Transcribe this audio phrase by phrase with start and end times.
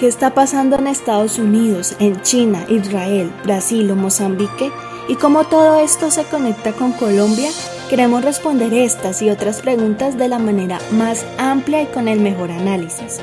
[0.00, 4.72] ¿Qué está pasando en Estados Unidos, en China, Israel, Brasil o Mozambique?
[5.08, 7.50] ¿Y cómo todo esto se conecta con Colombia?
[7.90, 12.50] Queremos responder estas y otras preguntas de la manera más amplia y con el mejor
[12.50, 13.18] análisis,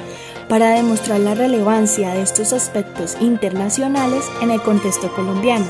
[0.49, 5.65] para demostrar la relevancia de estos aspectos internacionales en el contexto colombiano.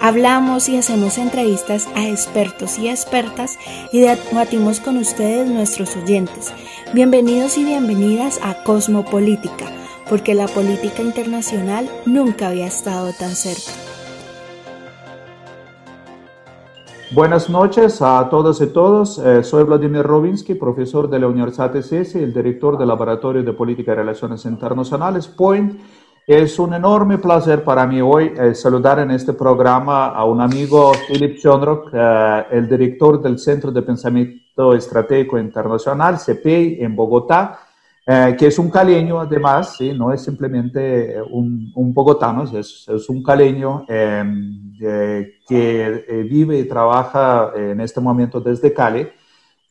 [0.00, 3.58] Hablamos y hacemos entrevistas a expertos y expertas
[3.92, 6.52] y debatimos con ustedes nuestros oyentes.
[6.94, 9.66] Bienvenidos y bienvenidas a Cosmopolítica
[10.08, 13.72] porque la política internacional nunca había estado tan cerca.
[17.10, 19.18] Buenas noches a todas y todos.
[19.18, 23.52] Eh, soy Vladimir Robinsky, profesor de la Universidad de y el director del Laboratorio de
[23.52, 25.80] Política y Relaciones Internacionales, POINT.
[26.28, 30.92] Es un enorme placer para mí hoy eh, saludar en este programa a un amigo,
[31.08, 37.60] Philip Chondrok, eh, el director del Centro de Pensamiento Estratégico Internacional, CPI, en Bogotá,
[38.06, 39.94] eh, que es un caleño además, ¿sí?
[39.94, 46.68] no es simplemente un, un bogotano, es, es, un caleño em, que eh, vive y
[46.68, 49.08] trabaja en este momento desde Cali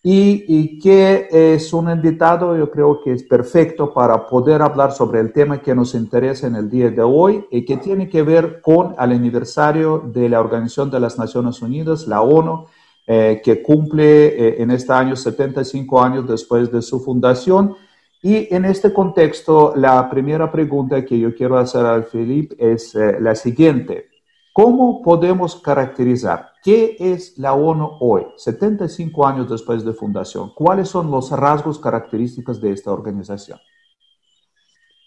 [0.04, 5.20] y, y, que es un invitado, yo creo que es perfecto para poder hablar sobre
[5.20, 8.62] el tema que nos interesa en el día de hoy y que tiene que ver
[8.62, 12.66] con el aniversario de la Organización de las Naciones Unidas, la ONU,
[13.06, 17.76] eh, que cumple en este año 75 años después de su fundación
[18.22, 23.18] y en este contexto, la primera pregunta que yo quiero hacer al Felipe es eh,
[23.20, 24.10] la siguiente.
[24.58, 30.52] ¿Cómo podemos caracterizar qué es la ONU hoy, 75 años después de fundación?
[30.56, 33.60] ¿Cuáles son los rasgos característicos de esta organización?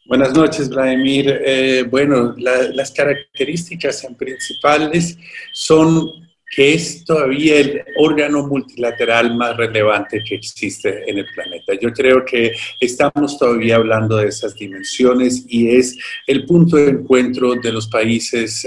[0.07, 1.41] Buenas noches, Vladimir.
[1.45, 5.19] Eh, bueno, las características principales
[5.53, 11.75] son que es todavía el órgano multilateral más relevante que existe en el planeta.
[11.81, 17.55] Yo creo que estamos todavía hablando de esas dimensiones y es el punto de encuentro
[17.55, 18.67] de los países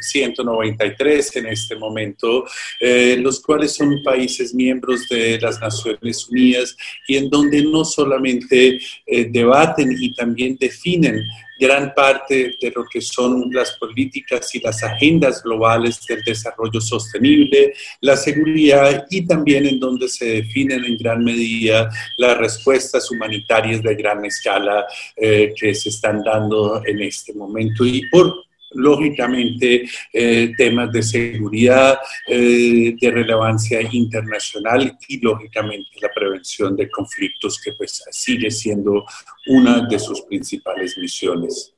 [0.00, 2.44] 193 eh, en este momento,
[2.78, 6.76] eh, los cuales son países miembros de las Naciones Unidas
[7.06, 11.22] y en donde no solamente eh, debaten y también definen
[11.58, 17.74] gran parte de lo que son las políticas y las agendas globales del desarrollo sostenible,
[18.00, 23.94] la seguridad y también en donde se definen en gran medida las respuestas humanitarias de
[23.94, 24.86] gran escala
[25.16, 27.84] eh, que se están dando en este momento.
[27.84, 36.76] Y por lógicamente eh, temas de seguridad, eh, de relevancia internacional y lógicamente la prevención
[36.76, 39.04] de conflictos que pues sigue siendo
[39.46, 41.74] una de sus principales misiones.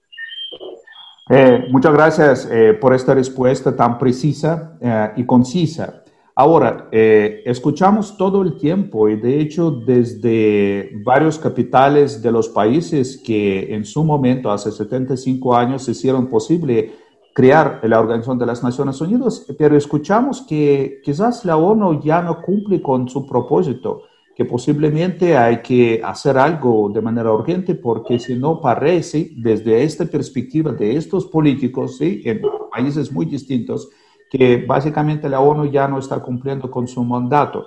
[1.29, 2.49] Eh, muchas gracias
[2.81, 4.77] por esta respuesta tan precisa
[5.17, 6.00] y concisa.
[6.43, 13.19] Ahora, eh, escuchamos todo el tiempo y de hecho desde varios capitales de los países
[13.23, 16.93] que en su momento, hace 75 años, hicieron posible
[17.35, 22.41] crear la Organización de las Naciones Unidas, pero escuchamos que quizás la ONU ya no
[22.41, 28.35] cumple con su propósito, que posiblemente hay que hacer algo de manera urgente porque si
[28.35, 32.23] no parece, desde esta perspectiva de estos políticos, ¿sí?
[32.25, 32.41] en
[32.73, 33.91] países muy distintos,
[34.31, 37.67] que básicamente la ONU ya no está cumpliendo con su mandato.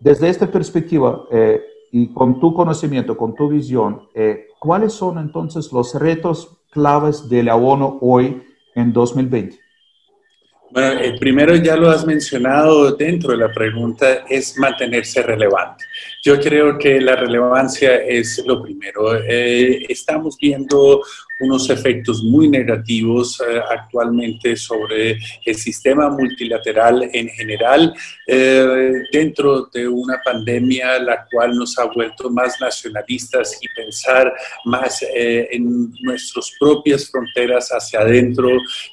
[0.00, 1.60] Desde esta perspectiva eh,
[1.92, 7.42] y con tu conocimiento, con tu visión, eh, ¿cuáles son entonces los retos claves de
[7.42, 8.42] la ONU hoy
[8.74, 9.58] en 2020?
[10.70, 15.84] Bueno, el primero ya lo has mencionado dentro de la pregunta, es mantenerse relevante.
[16.22, 19.16] Yo creo que la relevancia es lo primero.
[19.16, 21.02] Eh, estamos viendo
[21.40, 27.94] unos efectos muy negativos eh, actualmente sobre el sistema multilateral en general,
[28.26, 35.04] eh, dentro de una pandemia la cual nos ha vuelto más nacionalistas y pensar más
[35.12, 38.48] en nuestras propias fronteras hacia adentro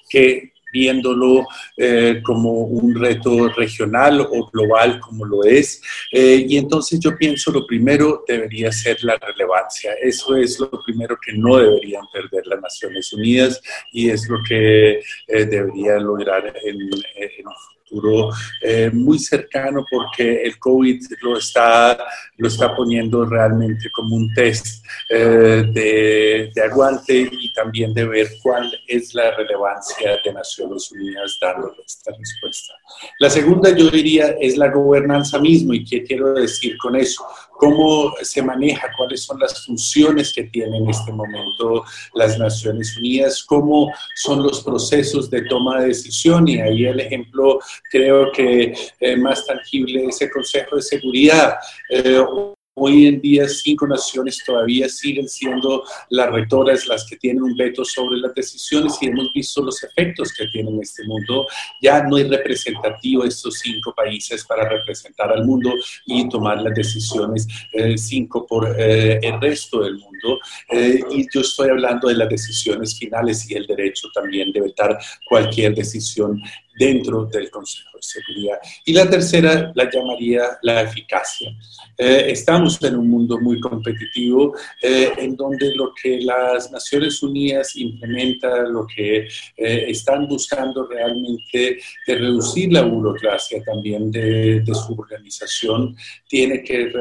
[0.07, 1.47] que viéndolo
[1.77, 5.81] eh, como un reto regional o global como lo es.
[6.11, 9.93] Eh, y entonces yo pienso lo primero debería ser la relevancia.
[10.01, 13.61] Eso es lo primero que no deberían perder las Naciones Unidas
[13.93, 16.77] y es lo que eh, debería lograr en,
[17.15, 17.47] en
[17.87, 21.97] futuro eh, muy cercano porque el COVID lo está,
[22.37, 28.27] lo está poniendo realmente como un test eh, de, de, aguante y también de ver
[28.41, 32.73] cuál es la relevancia de Naciones Unidas dando esta respuesta.
[33.19, 37.25] La segunda yo diría es la gobernanza mismo y qué quiero decir con eso
[37.57, 43.43] cómo se maneja, cuáles son las funciones que tienen en este momento las Naciones Unidas,
[43.43, 46.47] cómo son los procesos de toma de decisión.
[46.47, 47.59] Y ahí el ejemplo
[47.89, 48.73] creo que
[49.17, 51.55] más tangible ese Consejo de Seguridad.
[52.77, 57.85] Hoy en día cinco naciones todavía siguen siendo las rectoras las que tienen un veto
[57.85, 61.47] sobre las decisiones y hemos visto los efectos que tiene en este mundo.
[61.81, 65.71] Ya no es representativo estos cinco países para representar al mundo
[66.05, 70.39] y tomar las decisiones eh, cinco por eh, el resto del mundo.
[70.69, 74.99] Eh, y yo estoy hablando de las decisiones finales y el derecho también de vetar
[75.29, 76.41] cualquier decisión
[76.77, 78.57] dentro del Consejo de Seguridad.
[78.85, 81.49] Y la tercera la llamaría la eficacia.
[81.97, 87.75] Eh, estamos en un mundo muy competitivo eh, en donde lo que las Naciones Unidas
[87.77, 94.93] implementan, lo que eh, están buscando realmente de reducir la burocracia también de, de su
[94.97, 95.95] organización,
[96.27, 96.91] tiene que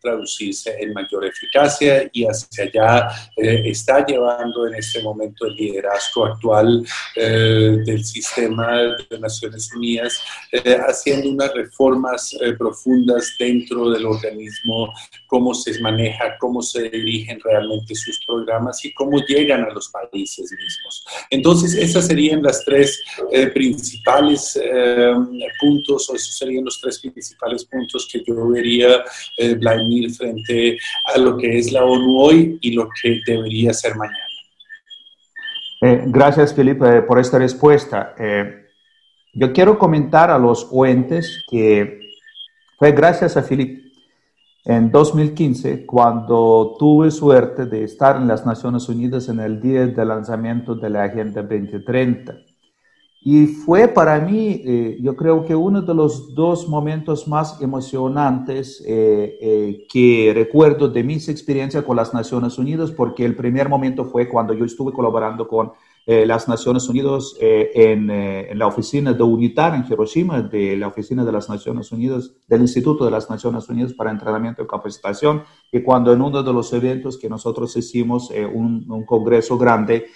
[0.00, 6.86] traducirse en mayor eficacia y hacia allá está llevando en este momento el liderazgo actual
[7.16, 10.20] del sistema de Naciones Unidas,
[10.52, 14.92] eh, haciendo unas reformas eh, profundas dentro del organismo,
[15.26, 20.50] cómo se maneja, cómo se dirigen realmente sus programas y cómo llegan a los países
[20.52, 21.04] mismos.
[21.30, 23.02] Entonces, esas serían las tres
[23.32, 24.58] eh, principales
[25.60, 29.04] puntos, o esos serían los tres principales puntos que yo vería,
[29.58, 30.78] Vladimir, frente
[31.12, 34.18] a lo que es la ONU hoy y lo que debería ser mañana.
[35.80, 38.14] gracias, Felipe, por esta respuesta.
[39.36, 41.98] Yo quiero comentar a los oyentes que
[42.78, 43.92] fue gracias a Philip
[44.64, 50.06] en 2015 cuando tuve suerte de estar en las Naciones Unidas en el día del
[50.06, 52.32] lanzamiento de la Agenda 2030.
[53.22, 58.84] Y fue para mí, eh, yo creo que uno de los dos momentos más emocionantes
[58.86, 64.04] eh, eh, que recuerdo de mis experiencias con las Naciones Unidas, porque el primer momento
[64.04, 65.72] fue cuando yo estuve colaborando con
[66.06, 70.76] eh, las Naciones Unidas eh, en, eh, en, la oficina de UNITAR en Hiroshima, de
[70.76, 74.66] la oficina de las Naciones Unidas, del Instituto de las Naciones Unidas para Entrenamiento y
[74.66, 80.06] Capacitación, y cuando en uno de los eventos que nosotros hicimos, un, un, congreso grande,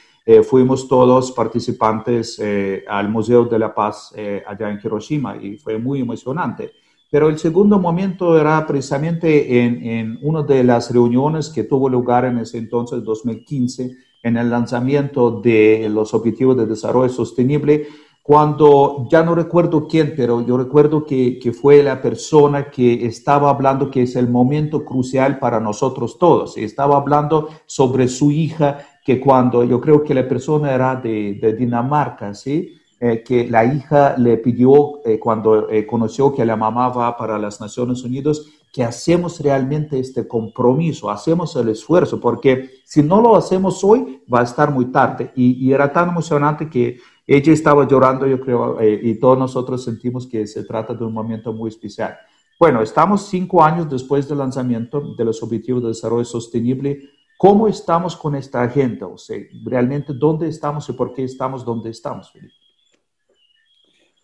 [0.44, 2.38] fuimos todos participantes
[2.87, 4.12] al Museo de la Paz
[4.46, 6.73] allá en Hiroshima y fue muy emocionante.
[7.11, 12.26] Pero el segundo momento era precisamente en, en una de las reuniones que tuvo lugar
[12.26, 17.86] en ese entonces, 2015, en el lanzamiento de los Objetivos de Desarrollo Sostenible,
[18.22, 23.48] cuando ya no recuerdo quién, pero yo recuerdo que, que, fue la persona que estaba
[23.48, 26.58] hablando que es el momento crucial para nosotros todos.
[26.58, 31.54] Estaba hablando sobre su hija, que cuando yo creo que la persona era de, de
[31.54, 32.74] Dinamarca, ¿sí?
[33.00, 37.38] Eh, que la hija le pidió eh, cuando eh, conoció que la mamá va para
[37.38, 43.36] las Naciones Unidas, que hacemos realmente este compromiso, hacemos el esfuerzo, porque si no lo
[43.36, 45.32] hacemos hoy, va a estar muy tarde.
[45.34, 50.26] Y, era tan emocionante que ella estaba llorando, yo creo, eh, y todos nosotros sentimos
[50.26, 52.16] que se trata de un momento muy especial.
[52.58, 57.10] Bueno, estamos cinco años después del lanzamiento de los Objetivos de Desarrollo Sostenible.
[57.36, 59.06] ¿Cómo estamos con esta agenda?
[59.06, 62.67] O sea, realmente, ¿dónde estamos y por qué estamos donde estamos, Felipe?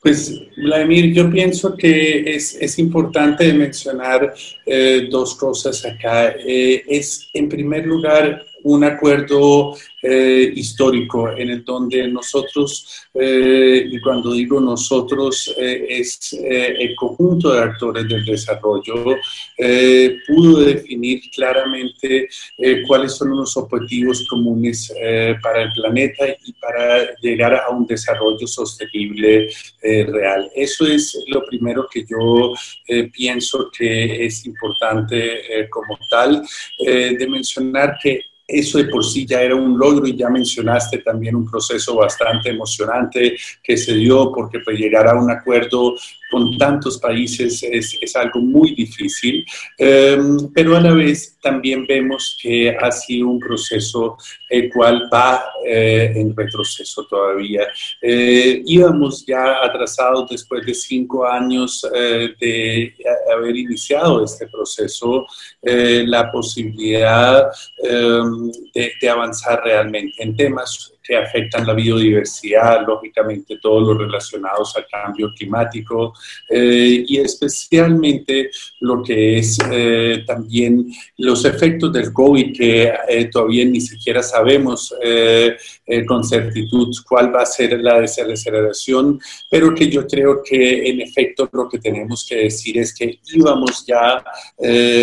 [0.05, 4.35] Pues, Vladimir, yo pienso que es, es importante mencionar
[4.67, 6.35] eh, dos cosas acá.
[6.47, 13.99] Eh, es, en primer lugar, un acuerdo eh, histórico en el donde nosotros, eh, y
[14.01, 19.17] cuando digo nosotros, eh, es el conjunto de actores del desarrollo,
[20.27, 22.29] pudo definir claramente
[22.87, 24.93] cuáles son los objetivos comunes
[25.43, 29.49] para el planeta y para llegar a un desarrollo sostenible
[29.83, 30.51] real.
[30.55, 32.53] Eso es lo primero que yo
[33.13, 36.43] pienso que es importante como tal,
[36.79, 41.35] de mencionar que eso de por sí ya era un logro y ya mencionaste también
[41.35, 45.95] un proceso bastante emocionante que se dio porque pues, llegar a un acuerdo
[46.35, 49.45] con tantos países es, algo muy difícil,
[49.79, 54.17] em, pero a la vez también vemos que ha sido un proceso
[54.51, 57.69] el cual va eh, en retroceso todavía.
[58.03, 62.95] Eh, íbamos ya atrasados después de cinco años eh, de
[63.33, 65.27] haber iniciado este proceso,
[65.63, 67.49] la posibilidad
[67.79, 68.51] em,
[69.01, 75.33] de avanzar realmente en temas que afectan la biodiversidad, lógicamente todos los relacionados al cambio
[75.37, 76.15] climático
[76.49, 83.67] eh, y especialmente lo que es eh, también los efectos del COVID que eh, todavía
[83.67, 84.95] ni siquiera sabemos
[86.07, 89.21] con certitud cuál va a ser la desaceleración,
[89.51, 93.85] pero que yo creo que en efecto lo que tenemos que decir es que íbamos
[93.87, 94.25] ya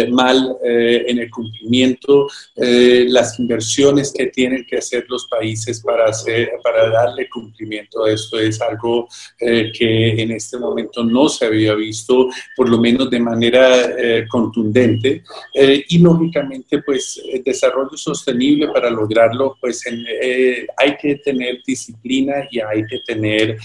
[0.10, 6.89] mal en el cumplimiento, las inversiones que tienen que hacer los países para, hacer, para
[6.89, 9.07] darle cumplimiento a esto es algo
[9.39, 14.25] eh, que en este momento no se había visto, por lo menos de manera eh,
[14.29, 15.24] contundente.
[15.53, 22.86] y lógicamente, pues el desarrollo sostenible para lograrlo, pues hay que tener disciplina y hay
[22.86, 23.57] que tener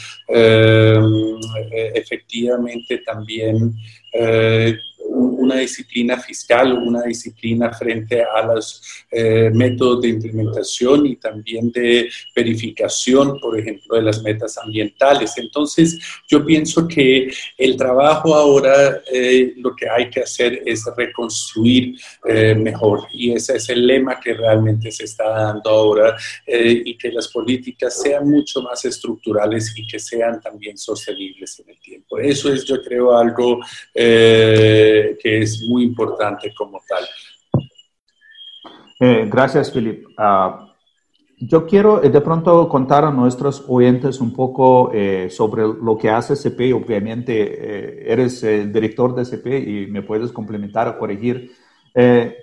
[1.94, 3.74] efectivamente también
[5.46, 12.10] una disciplina fiscal, una disciplina frente a los eh, métodos de implementación y también de
[12.34, 15.34] verificación, por ejemplo, de las metas ambientales.
[15.38, 15.98] Entonces,
[16.28, 22.54] yo pienso que el trabajo ahora eh, lo que hay que hacer es reconstruir eh,
[22.54, 27.28] mejor y ese es el lema que realmente se está dando ahora y que las
[27.28, 32.18] políticas sean mucho más estructurales y que sean también sostenibles en el tiempo.
[32.18, 33.60] Eso es, yo creo, algo
[33.94, 37.04] que es muy importante como tal.
[38.98, 40.06] Eh, gracias, Philip.
[40.16, 40.72] Ah,
[41.38, 46.08] yo quiero eh, de pronto contar a nuestros oyentes un poco eh, sobre lo que
[46.08, 46.72] hace CP.
[46.72, 51.52] Obviamente, eres el director de CP y me puedes complementar o corregir.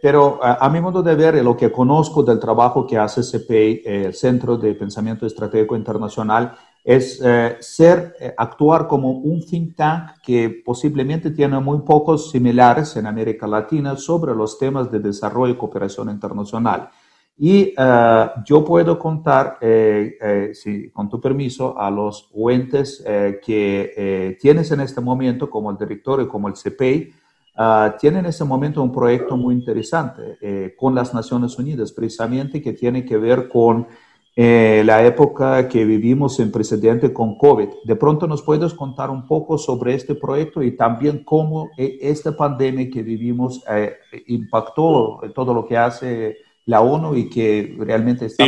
[0.01, 4.13] pero a, mi modo de ver, lo que conozco del trabajo que hace CP, el
[4.13, 10.61] Centro de Pensamiento Estratégico Internacional, es eh, ser, eh, actuar como un think tank que
[10.65, 16.09] posiblemente tiene muy pocos similares en América Latina sobre los temas de desarrollo y cooperación
[16.09, 16.89] internacional.
[17.37, 19.57] Y eh, yo puedo contar,
[20.53, 26.21] si, con tu permiso, a los oyentes que tienes en este momento, como el director
[26.21, 27.11] y como el CPI,
[27.99, 33.03] tienen en este momento un proyecto muy interesante con las Naciones Unidas, precisamente que tiene
[33.03, 33.87] que ver con
[34.35, 37.69] eh, la época que vivimos en precedente con COVID.
[37.83, 42.35] De pronto nos puedes contar un poco sobre este proyecto y también cómo eh, esta
[42.35, 43.95] pandemia que vivimos eh,
[44.27, 48.45] impactó todo lo que hace la ONU y que realmente está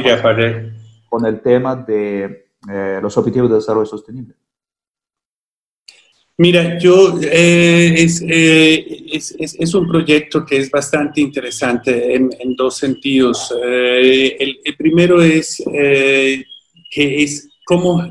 [1.08, 2.46] con el tema de
[3.02, 4.34] los objetivos de desarrollo sostenible.
[6.38, 12.78] Mira, yo eh, eh, es, es, es, un proyecto que es bastante interesante en, dos
[12.78, 13.54] sentidos.
[13.66, 18.06] Eh, el, primero es que es cómo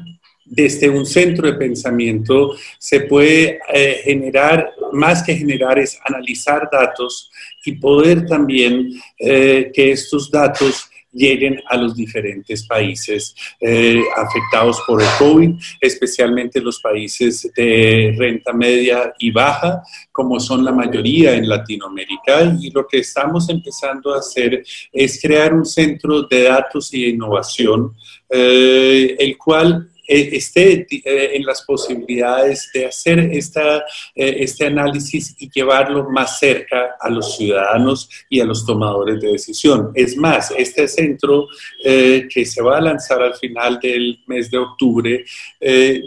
[0.46, 3.58] desde un centro de pensamiento se puede
[4.04, 7.30] generar, más que generar, es analizar datos
[7.66, 8.88] y poder también
[9.18, 16.80] que estos datos lleguen a los diferentes países eh, afectados por el COVID, especialmente los
[16.80, 22.56] países de renta media y baja, como son la mayoría en Latinoamérica.
[22.60, 27.94] Y lo que estamos empezando a hacer es crear un centro de datos y innovación,
[28.28, 33.78] eh, el cual esté eh, en las posibilidades de hacer esta,
[34.14, 39.32] eh, este análisis y llevarlo más cerca a los ciudadanos y a los tomadores de
[39.32, 39.90] decisión.
[39.94, 41.46] Es más, este centro
[41.82, 45.24] que se va a lanzar al final del mes de octubre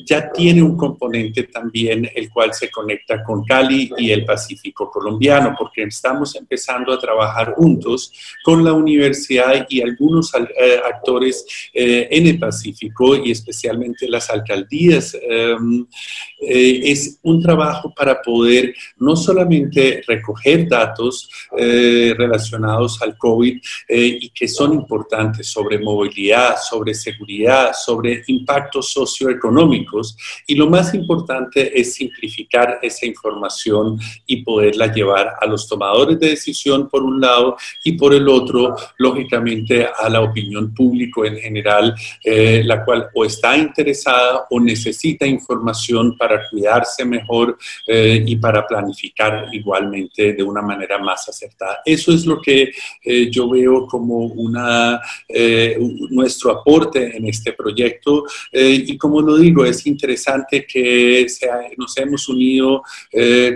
[0.06, 5.56] ya tiene un componente también el cual se conecta con Cali y el Pacífico colombiano,
[5.58, 8.12] porque estamos empezando a trabajar juntos
[8.44, 15.16] con la universidad y algunos actores en el Pacífico y especialmente las alcaldías.
[15.22, 15.86] Em,
[16.40, 24.20] eh, es un trabajo para poder no solamente recoger datos eh, relacionados al COVID eh,
[24.22, 30.16] y que son importantes sobre movilidad, sobre seguridad, sobre impactos socioeconómicos,
[30.46, 36.30] y lo más importante es simplificar esa información y poderla llevar a los tomadores de
[36.30, 41.96] decisión por un lado y por el otro, lógicamente, a la opinión pública en general,
[42.24, 49.48] la cual o está interesada o necesita información para cuidarse mejor eh, y para planificar
[49.52, 51.80] igualmente de una manera más acertada.
[51.86, 52.72] Eso es lo que
[53.04, 54.34] eh, yo veo como
[55.30, 55.78] eh,
[56.10, 61.28] nuestro aporte en este proyecto y como lo digo, es interesante que
[61.78, 62.82] nos hemos unido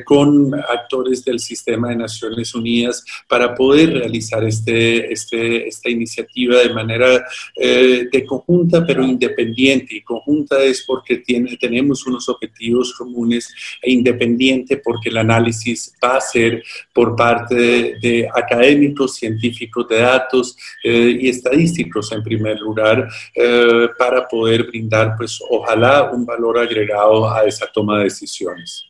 [0.05, 6.73] con actores del sistema de Naciones Unidas para poder realizar este, este, esta iniciativa de
[6.73, 7.25] manera
[7.55, 14.77] de conjunta pero independiente y conjunta es porque tiene, tenemos unos objetivos comunes e independiente
[14.77, 16.63] porque el análisis va a ser
[16.93, 17.55] por parte
[18.01, 25.15] de, académicos, científicos de datos eh, y estadísticos en primer lugar eh, para poder brindar
[25.17, 28.85] pues ojalá un valor agregado a esa toma de decisiones.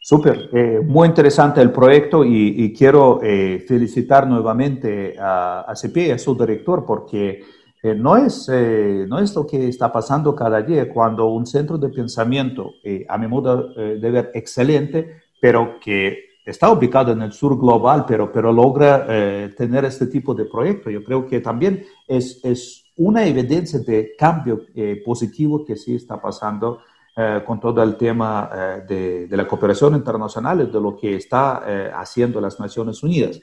[0.00, 3.18] Súper, eh, muy interesante el proyecto y, quiero
[3.66, 7.42] felicitar nuevamente a, a CP, a su director, porque
[7.86, 11.78] eh, no, es, eh, no es lo que está pasando cada día cuando un centro
[11.78, 17.32] de pensamiento, eh, a mi modo de ver, excelente, pero que está ubicado en el
[17.32, 19.06] sur global, pero, pero logra
[19.56, 20.90] tener este tipo de proyecto.
[20.90, 24.62] Yo creo que también es, es una evidencia de cambio
[25.04, 26.80] positivo que sí está pasando
[27.44, 32.58] con todo el tema de, de, la cooperación internacional de lo que está haciendo las
[32.58, 33.40] Naciones Unidas.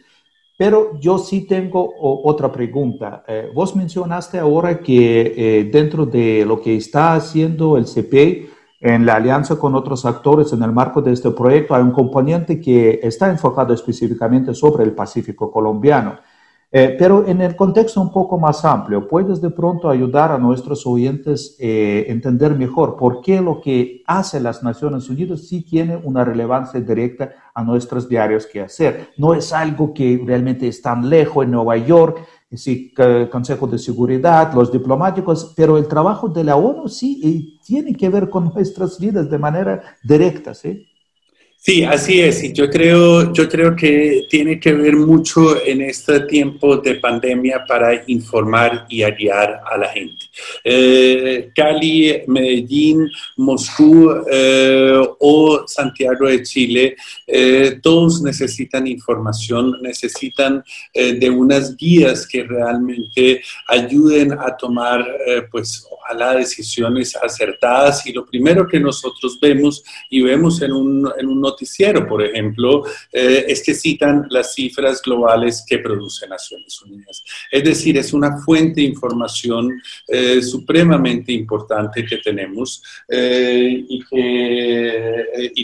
[0.58, 3.24] Pero yo sí tengo otra pregunta.
[3.28, 9.06] Eh, vos mencionaste ahora que eh, dentro de lo que está haciendo el CPI en
[9.06, 13.00] la alianza con otros actores en el marco de este proyecto hay un componente que
[13.02, 16.20] está enfocado específicamente sobre el Pacífico colombiano.
[16.76, 20.88] Eh, pero en el contexto un poco más amplio, ¿puedes de pronto ayudar a nuestros
[20.88, 25.96] oyentes a eh, entender mejor por qué lo que hace las Naciones Unidas sí tiene
[25.96, 29.10] una relevancia directa a nuestros diarios que hacer?
[29.18, 32.92] No es algo que realmente es tan lejos en Nueva York, sí,
[33.32, 38.32] Consejo de Seguridad, los diplomáticos, pero el trabajo de la ONU sí tiene que ver
[38.32, 40.88] con nuestras vidas de manera directa, ¿sí?
[41.66, 42.44] Sí, así es.
[42.44, 47.64] Y yo creo, yo creo que tiene que ver mucho en este tiempo de pandemia
[47.66, 50.26] para informar y guiar a la gente.
[50.62, 61.30] Eh, Cali, Medellín, Moscú eh, o Santiago de Chile, eh, todos necesitan información, necesitan de
[61.30, 65.06] unas guías que realmente ayuden a tomar,
[65.50, 68.06] pues, ojalá decisiones acertadas.
[68.06, 72.84] Y lo primero que nosotros vemos y vemos en un, en un noticiero, por ejemplo,
[73.12, 77.24] eh, es que citan las cifras globales que produce Naciones Unidas.
[77.52, 84.04] Es decir, es una fuente de información eh, supremamente importante que tenemos eh, y,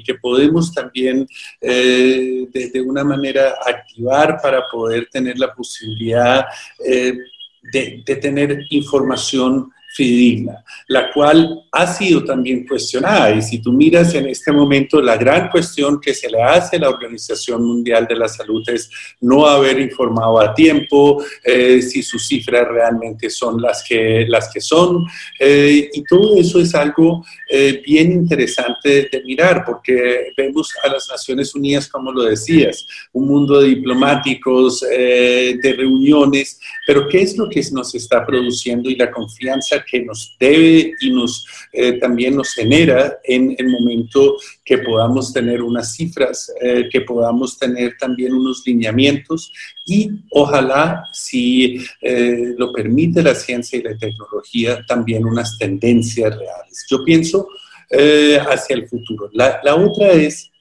[0.04, 1.28] que, podemos también
[1.62, 6.46] de, una manera activar para poder tener la posibilidad
[6.80, 13.32] de tener información fidedigna, la cual ha sido también cuestionada.
[13.32, 16.80] Y si tú miras en este momento, la gran cuestión que se le hace a
[16.80, 18.90] la Organización Mundial de la Salud es
[19.22, 24.62] no haber informado a tiempo, eh, si sus cifras realmente son las que, las que
[24.62, 25.06] son.
[25.40, 31.10] Eh, y todo eso es algo eh, bien interesante de mirar, porque vemos a las
[31.10, 37.50] Naciones Unidas, como lo decías, un mundo de diplomáticos, de reuniones, pero ¿qué es lo
[37.50, 42.54] que nos está produciendo y la confianza que nos debe y nos eh, también nos
[42.54, 48.64] genera en el momento que podamos tener unas cifras, eh, que podamos tener también unos
[48.66, 49.52] lineamientos
[49.86, 56.86] y ojalá, si eh, lo permite la ciencia y la tecnología, también unas tendencias reales.
[56.90, 57.48] Yo pienso
[57.92, 59.32] hacia el futuro.
[59.34, 60.52] La, la otra es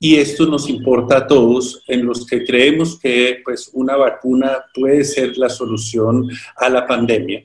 [0.00, 5.02] y esto nos importa a todos, en los que creemos que pues, una vacuna puede
[5.04, 7.44] ser la solución a la pandemia.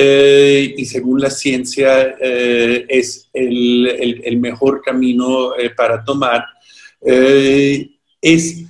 [0.00, 6.44] Eh, y según la ciencia eh, es el, mejor camino eh, para tomar,
[7.00, 8.62] es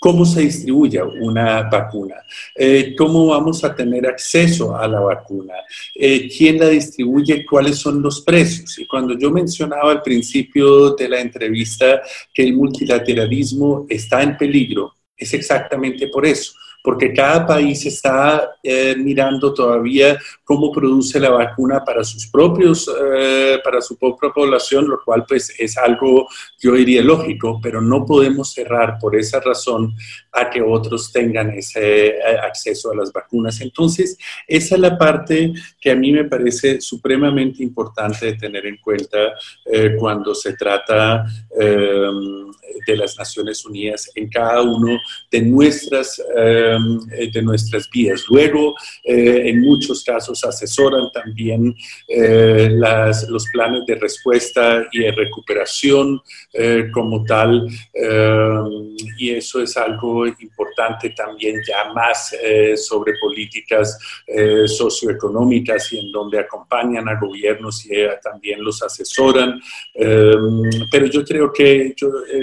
[0.00, 2.16] cómo se distribuye una vacuna,
[2.96, 5.54] cómo vamos a tener acceso a la vacuna,
[5.94, 8.78] quién la distribuye, cuáles son los precios.
[8.80, 12.00] Y cuando yo mencionaba al principio de la entrevista
[12.34, 16.52] que el multilateralismo está en peligro, es exactamente por eso
[16.88, 23.58] porque cada país está eh, mirando todavía cómo produce la vacuna para sus propios, eh,
[23.62, 26.26] para su propia población, lo cual pues es algo,
[26.58, 29.94] yo diría, lógico, pero no podemos cerrar por esa razón
[30.32, 33.60] a que otros tengan ese eh, acceso a las vacunas.
[33.60, 38.78] Entonces, esa es la parte que a mí me parece supremamente importante de tener en
[38.78, 39.18] cuenta
[39.98, 44.98] cuando se trata de las Naciones Unidas en cada uno
[45.30, 46.22] de nuestras
[47.12, 48.24] eh, de nuestras vías.
[48.28, 51.74] Luego, eh, en muchos casos, asesoran también
[52.06, 56.20] eh, las, los planes de respuesta y de recuperación
[56.92, 57.68] como tal,
[59.18, 62.34] y eso es algo importante también ya más
[62.76, 63.98] sobre políticas
[64.66, 67.90] socioeconómicas y en donde acompañan a gobiernos y
[68.22, 69.60] también los asesoran.
[69.94, 71.94] pero yo creo que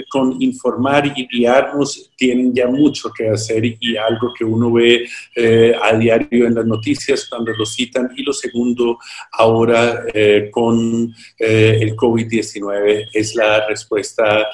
[0.08, 5.74] con informar y guiarnos tienen ya mucho que hacer y algo que uno ve eh,
[5.80, 8.10] a diario en las noticias cuando lo citan.
[8.16, 8.98] Y lo segundo,
[9.32, 14.46] ahora eh, con eh, el COVID-19 es la respuesta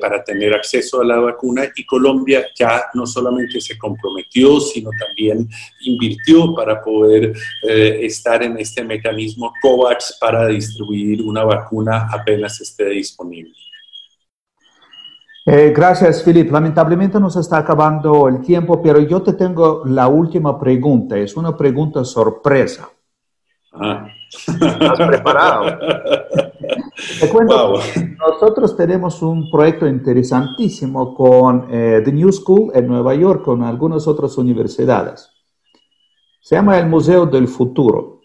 [0.00, 1.70] para tener acceso a la vacuna.
[1.76, 5.48] Y Colombia ya no solamente se comprometió, sino también
[5.82, 13.54] invirtió para poder estar en este mecanismo COVAX para distribuir una vacuna apenas esté disponible.
[15.44, 16.50] Eh, gracias, Filip.
[16.50, 21.16] Lamentablemente nos está acabando el tiempo, pero yo te tengo la última pregunta.
[21.16, 22.88] Es una pregunta sorpresa.
[23.72, 24.06] Ah.
[24.28, 25.78] ¿Estás preparado?
[27.20, 27.74] Te cuento,
[28.18, 34.06] nosotros tenemos un proyecto interesantísimo con eh, The New School en Nueva York, con algunas
[34.06, 35.28] otras universidades.
[36.40, 38.21] Se llama el Museo del Futuro.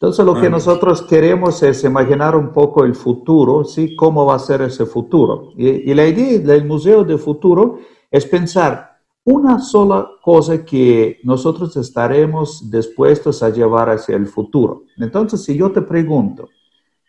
[0.00, 3.94] Entonces lo que nosotros queremos es imaginar un poco el futuro, ¿sí?
[3.94, 5.52] ¿Cómo va a ser ese futuro?
[5.58, 12.70] Y, la idea del Museo del Futuro es pensar una sola cosa que nosotros estaremos
[12.70, 14.84] dispuestos a llevar hacia el futuro.
[14.96, 16.48] Entonces, si yo te pregunto,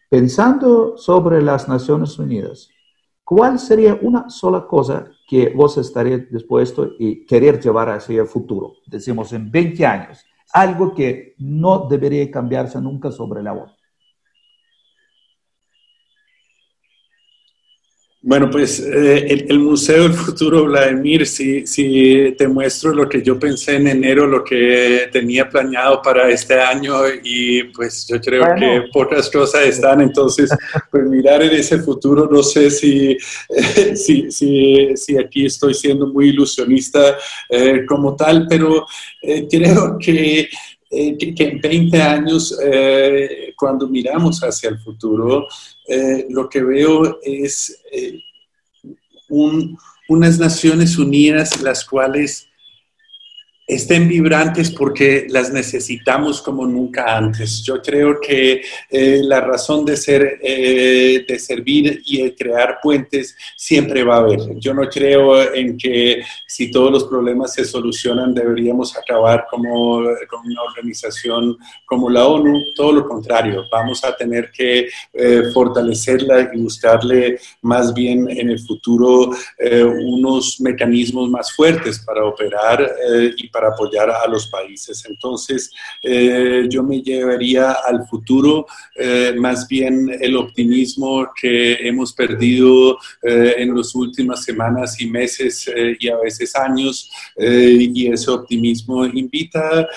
[0.09, 2.67] pensando sobre las Naciones Unidas,
[3.23, 8.73] ¿cuál sería una sola cosa que vos estarías dispuesto y querer llevar hacia el futuro?
[8.85, 13.80] Decimos en 20 años algo que no debería cambiarse nunca sobre la voz.
[18.23, 23.39] Bueno, pues eh, el, Museo del Futuro, Vladimir, si, si te muestro lo que yo
[23.39, 28.83] pensé en enero, lo que tenía planeado para este año y pues yo creo que
[28.93, 30.51] pocas cosas están, entonces
[30.91, 33.17] pues mirar en ese futuro, no sé si,
[33.95, 37.17] si, si, si, aquí estoy siendo muy ilusionista
[37.49, 38.85] eh, como tal, pero
[39.23, 40.47] eh, creo que
[40.91, 42.57] que, que, en 20 años,
[43.55, 45.47] cuando miramos hacia el futuro,
[45.87, 48.23] eh, lo que veo es eh,
[50.07, 52.47] unas Naciones Unidas las cuales
[53.71, 57.63] estén vibrantes porque las necesitamos como nunca antes.
[57.63, 63.33] Yo creo que eh, la razón de ser, eh, de servir y de crear puentes
[63.55, 64.39] siempre va a haber.
[64.57, 70.45] Yo no creo en que si todos los problemas se solucionan deberíamos acabar como con
[70.45, 72.73] una organización como la ONU.
[72.75, 78.59] Todo lo contrario, vamos a tener que eh, fortalecerla y buscarle más bien en el
[78.59, 79.31] futuro
[79.61, 82.89] unos mecanismos más fuertes para operar
[83.37, 85.03] y para apoyar a los países.
[85.07, 85.71] Entonces,
[86.03, 93.55] eh, yo me llevaría al futuro eh, más bien el optimismo que hemos perdido eh,
[93.57, 95.69] en las últimas semanas y meses
[95.99, 99.87] y a veces años, y ese optimismo invita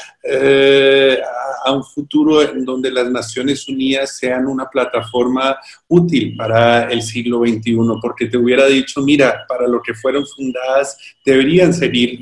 [1.64, 5.56] a un futuro en donde las Naciones Unidas sean una plataforma
[5.88, 10.98] útil para el siglo XXI, porque te hubiera dicho, mira, para lo que fueron fundadas,
[11.24, 12.20] deberían seguir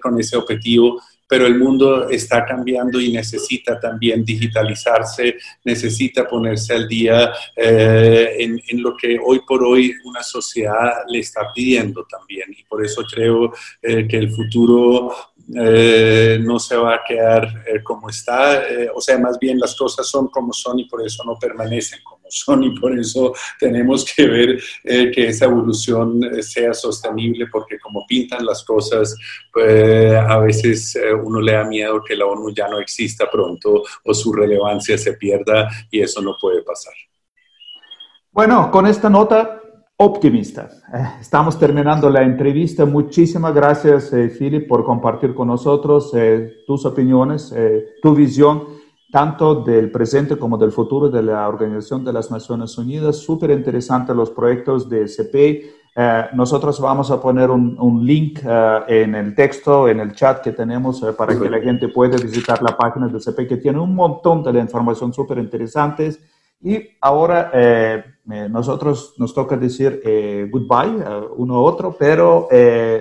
[0.00, 0.73] con ese objetivo
[1.26, 8.82] pero el mundo está cambiando y necesita también digitalizarse, necesita ponerse al día eh, en,
[8.82, 12.54] lo que hoy por hoy una sociedad le está pidiendo también.
[12.56, 15.14] Y por eso creo eh, que el futuro
[15.54, 18.62] eh, no se va a quedar como está,
[18.94, 22.00] o sea, más bien las cosas son como son y por eso no permanecen
[22.62, 28.04] y por eso tenemos que ver eh, que esa evolución eh, sea sostenible porque como
[28.06, 29.16] pintan las cosas,
[29.52, 33.82] pues, a veces eh, uno le da miedo que la ONU ya no exista pronto
[34.04, 36.94] o su relevancia se pierda y eso no puede pasar.
[38.30, 39.60] Bueno, con esta nota
[39.96, 40.68] optimista.
[41.20, 42.84] Estamos terminando la entrevista.
[42.84, 46.12] Muchísimas gracias, Philip, por compartir con nosotros
[46.66, 47.54] tus opiniones,
[48.02, 48.83] tu visión
[49.14, 53.14] tanto del presente como del futuro de la Organización de las Naciones Unidas.
[53.18, 55.70] Súper interesante los proyectos de CPI.
[55.94, 60.50] Eh, nosotros vamos a poner un, link eh, en el texto, en el chat que
[60.50, 63.94] tenemos eh, para que la gente pueda visitar la página de CPI que tiene un
[63.94, 66.18] montón de información súper interesantes.
[66.60, 67.52] Y ahora
[68.50, 70.02] nosotros nos toca decir
[70.50, 71.04] goodbye
[71.36, 72.48] uno a otro, pero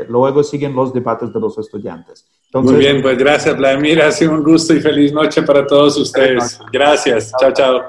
[0.10, 2.30] luego siguen los debates de los estudiantes.
[2.55, 4.01] Muy bien, pues gracias, Vladimir.
[4.01, 6.59] Ha sido un gusto y feliz noche para todos ustedes.
[6.73, 7.33] Gracias.
[7.40, 7.83] Chao, chao.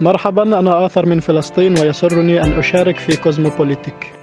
[0.00, 4.20] مرحبا أنا آثر من فلسطين ويسرني أن أشارك في كوزموبوليتيك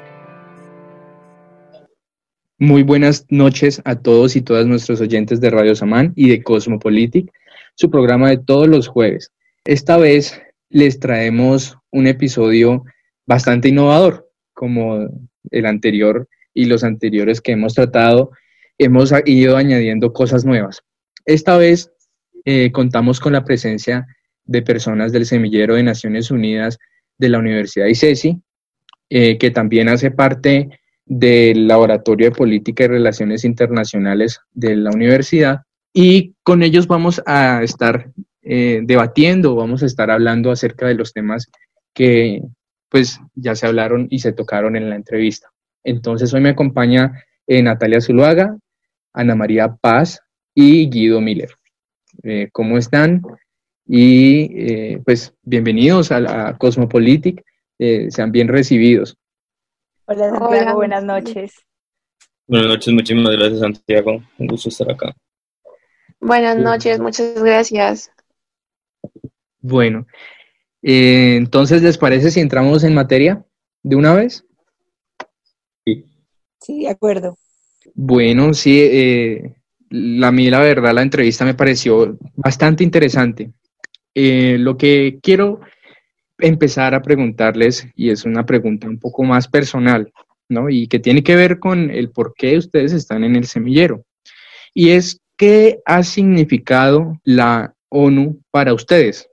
[2.60, 7.32] Muy buenas noches a todos y todas nuestros oyentes de Radio Samán y de Cosmopolitic,
[7.76, 9.32] su programa de todos los jueves.
[9.64, 12.84] Esta vez les traemos un episodio
[13.28, 15.08] bastante innovador, como
[15.51, 18.31] el anterior y los anteriores que hemos tratado,
[18.79, 20.83] hemos ido añadiendo cosas nuevas.
[21.25, 21.91] Esta vez
[22.45, 24.07] eh, contamos con la presencia
[24.45, 26.79] de personas del semillero de Naciones Unidas
[27.19, 28.41] de la Universidad ICESI,
[29.11, 35.63] eh, que también hace parte del Laboratorio de Política y Relaciones Internacionales de la universidad.
[35.93, 38.11] Y con ellos vamos a estar
[38.43, 41.49] eh, debatiendo, vamos a estar hablando acerca de los temas
[41.95, 42.43] que
[42.93, 45.51] pues ya se hablaron y se tocaron en la entrevista.
[45.83, 48.59] Entonces hoy me acompaña eh, Natalia Zuluaga,
[49.15, 50.21] Ana María Paz
[50.55, 51.49] y Guido Miller.
[52.23, 53.23] Eh, ¿Cómo están?
[53.87, 57.43] Y eh, pues bienvenidos a, la Cosmopolitic,
[58.11, 59.17] sean bien recibidos.
[60.05, 61.55] Hola Santiago, buenas noches.
[62.47, 65.17] Buenas noches, muchísimas gracias Santiago, un gusto estar acá.
[66.21, 68.13] Buenas noches, muchas gracias.
[69.61, 70.07] Bueno,
[70.83, 73.45] eh, entonces, ¿les parece si entramos en materia
[73.83, 74.45] de una vez?
[75.85, 76.05] Sí.
[76.61, 77.39] Sí, de acuerdo.
[77.95, 79.55] Bueno, sí, eh,
[79.91, 83.53] la, a mí la verdad la entrevista me pareció bastante interesante.
[84.15, 85.61] Eh, lo que quiero
[86.39, 90.13] empezar a preguntarles, y es una pregunta un poco más personal,
[90.49, 90.69] ¿no?
[90.69, 94.05] Y que tiene que ver con el por qué ustedes están en el semillero.
[94.75, 99.29] Y es, ¿qué ha significado la ONU para ustedes?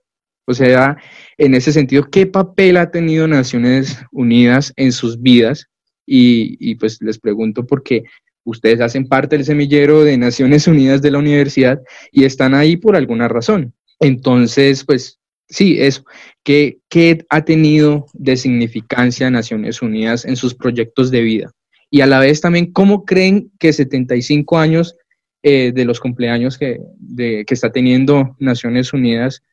[0.50, 0.98] O sea,
[1.38, 5.68] en ese sentido, ¿qué papel ha tenido Naciones Unidas en sus vidas?
[6.08, 8.02] Y, pues les pregunto porque
[8.44, 11.80] ustedes hacen parte del semillero de Naciones Unidas de la universidad
[12.12, 13.76] y están ahí por alguna razón.
[14.00, 16.04] Entonces, pues sí, eso.
[16.44, 21.52] ¿Qué, ¿Qué, ha tenido de significancia Naciones Unidas en sus proyectos de vida?
[21.92, 24.96] Y a la vez también, ¿cómo creen que 75 años
[25.44, 29.44] eh, de los cumpleaños que, de, que, está teniendo Naciones Unidas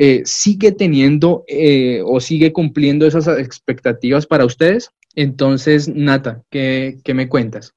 [0.00, 4.92] eh, sigue teniendo eh, o sigue cumpliendo esas expectativas para ustedes?
[5.16, 7.74] Entonces, Nata, ¿qué, qué me cuentas?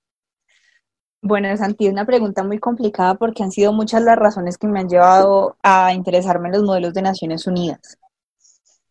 [1.24, 4.80] Bueno, Santi, es una pregunta muy complicada porque han sido muchas las razones que me
[4.80, 7.98] han llevado a interesarme en los modelos de Naciones Unidas.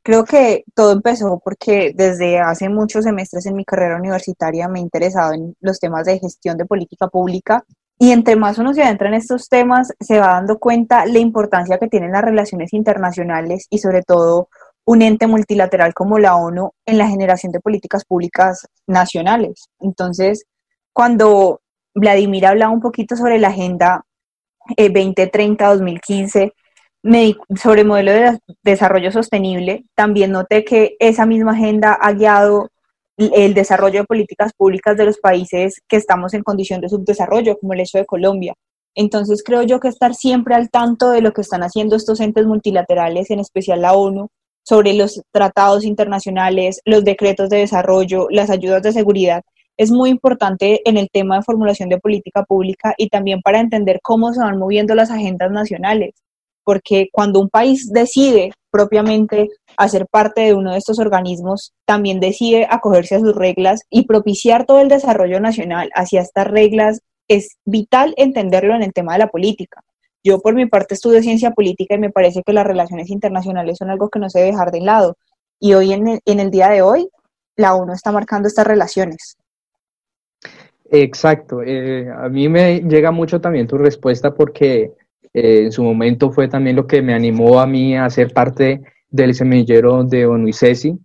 [0.03, 4.83] Creo que todo empezó porque desde hace muchos semestres en mi carrera universitaria me he
[4.83, 7.65] interesado en los temas de gestión de política pública
[8.03, 11.79] y entre más uno se adentra en estos temas, se va dando cuenta la importancia
[11.79, 14.49] que tienen las relaciones internacionales y sobre todo
[14.87, 19.69] un ente multilateral como la ONU en la generación de políticas públicas nacionales.
[19.81, 20.47] Entonces,
[20.95, 21.61] cuando
[21.95, 24.03] Vladimir hablaba un poquito sobre la Agenda
[24.79, 26.53] 2030-2015
[27.03, 29.85] eh, sobre modelo de desarrollo sostenible.
[29.95, 32.71] También noté que esa misma agenda ha guiado
[33.21, 37.75] el desarrollo de políticas públicas de los países que estamos en condición de subdesarrollo, como
[37.75, 38.55] el hecho de Colombia.
[38.95, 42.47] Entonces creo yo que estar siempre al tanto de lo que están haciendo estos entes
[42.47, 44.29] multilaterales, en especial la ONU,
[44.63, 49.43] sobre los tratados internacionales, los decretos de desarrollo, las ayudas de seguridad,
[49.77, 54.01] es muy importante en el tema de formulación de política pública y también para entender
[54.03, 56.15] cómo se van moviendo las agendas nacionales,
[56.65, 62.67] porque cuando un país decide propiamente hacer parte de uno de estos organismos, también decide
[62.71, 67.01] acogerse a sus reglas y propiciar todo el desarrollo nacional hacia estas reglas.
[67.29, 69.83] Es vital entenderlo en el tema de la política.
[70.23, 73.91] Yo por mi parte estudio ciencia política y me parece que las relaciones internacionales son
[73.91, 75.17] algo que no se debe dejar de lado.
[75.59, 77.09] Y hoy en el, en el día de hoy,
[77.57, 79.37] la ONU está marcando estas relaciones.
[80.91, 81.63] Exacto.
[81.63, 84.93] Eh, a mí me llega mucho también tu respuesta porque
[85.35, 88.81] eh, en su momento fue también lo que me animó a mí a ser parte
[89.09, 90.99] del semillero de ONUICESI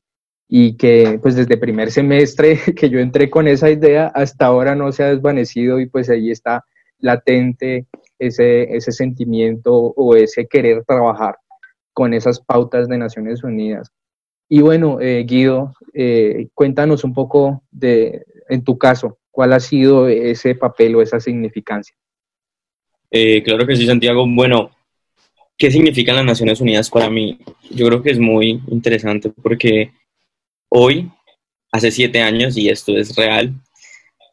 [0.48, 4.92] y que pues desde primer semestre que yo entré con esa idea hasta ahora no
[4.92, 6.64] se ha desvanecido y pues ahí está
[7.00, 7.88] latente
[8.20, 11.38] ese, ese sentimiento o ese querer trabajar
[11.94, 13.92] con esas pautas de Naciones Unidas.
[14.48, 15.74] Y bueno, eh, Guido,
[16.54, 21.94] cuéntanos un poco de, en tu caso, ¿Cuál ha sido ese papel o esa significancia?
[23.12, 24.26] Eh, claro que sí, Santiago.
[24.28, 24.72] Bueno,
[25.58, 27.40] ¿qué significan las Naciones Unidas para mí?
[27.72, 29.92] Yo creo que es muy interesante porque
[30.70, 31.10] hoy,
[31.72, 33.54] hace siete años, y esto es real,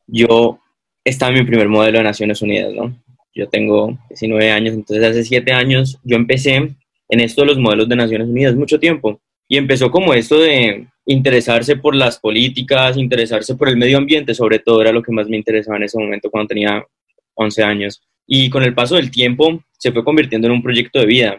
[0.06, 0.58] yo
[1.04, 2.96] estaba en mi primer modelo de Naciones Unidas, ¿no?
[3.35, 7.88] Yo tengo 19 años, entonces hace siete años yo empecé en esto de los modelos
[7.88, 9.20] de Naciones Unidas mucho tiempo.
[9.48, 14.58] Y empezó como esto de interesarse por las políticas, interesarse por el medio ambiente, sobre
[14.58, 16.85] todo era lo que más me interesaba en ese momento cuando tenía
[17.35, 18.02] 11 años.
[18.26, 21.38] Y con el paso del tiempo se fue convirtiendo en un proyecto de vida.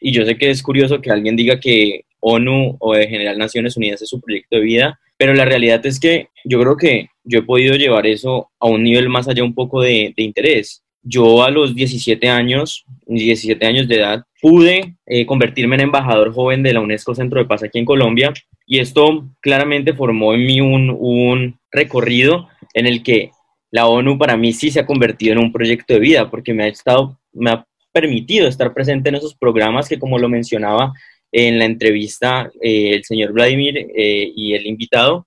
[0.00, 3.76] Y yo sé que es curioso que alguien diga que ONU o de General Naciones
[3.76, 7.40] Unidas es su proyecto de vida, pero la realidad es que yo creo que yo
[7.40, 10.82] he podido llevar eso a un nivel más allá un poco de, interés.
[11.02, 16.62] Yo a los 17 años, 17 años de edad, pude eh, convertirme en embajador joven
[16.62, 18.32] de la UNESCO Centro de Paz aquí en Colombia
[18.66, 23.30] y esto claramente formó en mí un, un recorrido en el que
[23.74, 26.62] la ONU para mí sí se ha convertido en un proyecto de vida porque me
[26.62, 30.92] ha, estado, me ha permitido estar presente en esos programas que como lo mencionaba
[31.32, 35.26] en la entrevista eh, el señor Vladimir eh, y el invitado,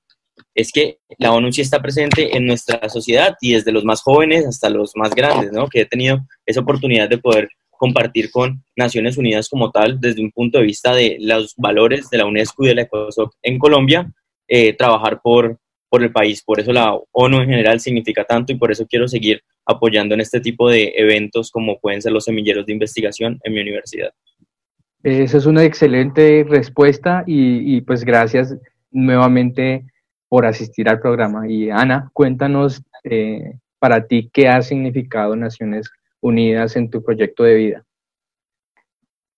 [0.55, 4.45] es que la ONU sí está presente en nuestra sociedad y desde los más jóvenes
[4.45, 5.67] hasta los más grandes, ¿no?
[5.67, 10.31] Que he tenido esa oportunidad de poder compartir con Naciones Unidas como tal desde un
[10.31, 14.09] punto de vista de los valores de la UNESCO y de la ECOSOC en Colombia,
[14.47, 16.43] eh, trabajar por, por el país.
[16.43, 20.21] Por eso la ONU en general significa tanto y por eso quiero seguir apoyando en
[20.21, 24.11] este tipo de eventos como pueden ser los semilleros de investigación en mi universidad.
[25.03, 28.55] Esa es una excelente respuesta y, y pues gracias
[28.91, 29.85] nuevamente
[30.29, 31.47] por asistir al programa.
[31.47, 37.55] Y Ana, cuéntanos eh, para ti qué ha significado Naciones Unidas en tu proyecto de
[37.55, 37.83] vida.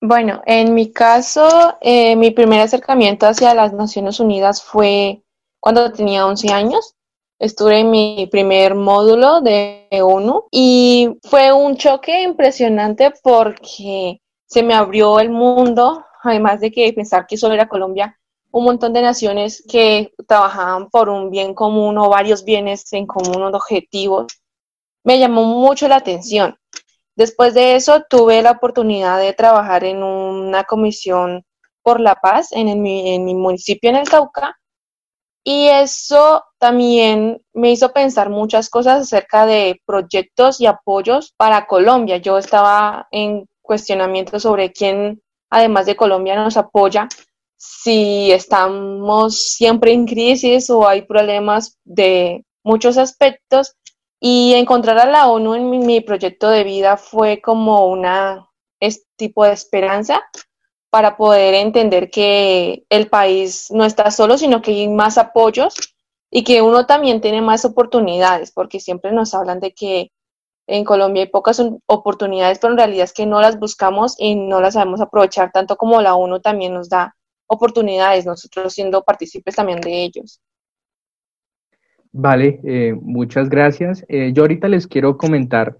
[0.01, 5.21] Bueno, en mi caso, eh, mi primer acercamiento hacia las Naciones Unidas fue
[5.59, 6.95] cuando tenía 11 años.
[7.39, 14.73] estuve en mi primer módulo de ONU y fue un choque impresionante porque se me
[14.73, 18.19] abrió el mundo, además de que pensar que solo era Colombia,
[18.51, 23.43] un montón de naciones que trabajaban por un bien común o varios bienes en común
[23.43, 24.27] objetivos.
[25.05, 26.57] Me llamó mucho la atención.
[27.15, 31.45] Después de eso tuve la oportunidad de trabajar en una comisión
[31.83, 34.58] por la paz en, en mi municipio en el Cauca
[35.43, 42.17] y eso también me hizo pensar muchas cosas acerca de proyectos y apoyos para Colombia.
[42.17, 47.07] Yo estaba en cuestionamiento sobre quién, además de Colombia, nos apoya
[47.55, 53.75] si estamos siempre en crisis o hay problemas de muchos aspectos.
[54.21, 58.49] Y encontrar a la ONU en mi, proyecto de vida fue como una
[59.15, 60.21] tipo de esperanza
[60.89, 65.75] para poder entender que el país no está solo, sino que hay más apoyos
[66.31, 70.11] y que uno también tiene más oportunidades, porque siempre nos hablan de que
[70.67, 74.61] en Colombia hay pocas oportunidades, pero en realidad es que no las buscamos y no
[74.61, 77.15] las sabemos aprovechar, tanto como la ONU también nos da
[77.47, 80.39] oportunidades, nosotros siendo partícipes también de ellos.
[82.11, 84.05] Vale, eh, muchas gracias.
[84.07, 85.77] Eh, yo ahorita les quiero comentar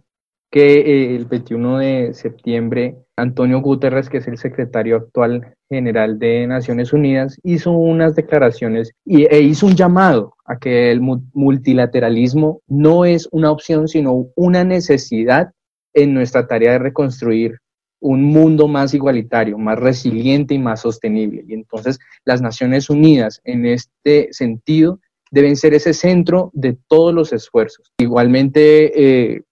[0.51, 6.47] que eh, el 21 de septiembre Antonio Guterres, que es el secretario actual general de
[6.47, 13.05] Naciones Unidas, hizo unas declaraciones y, e hizo un llamado a que el multilateralismo no
[13.05, 15.51] es una opción, sino una necesidad
[15.93, 17.59] en nuestra tarea de reconstruir
[18.01, 21.43] un mundo más igualitario, más resiliente y más sostenible.
[21.47, 24.99] Y entonces las Naciones Unidas en este sentido
[25.31, 27.91] deben ser ese centro de todos los esfuerzos.
[27.99, 29.43] Igualmente, eh,